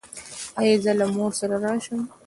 ایا 0.59 0.75
زه 0.83 0.91
له 0.99 1.05
مور 1.15 1.31
سره 1.39 1.55
راشم؟ 1.63 2.01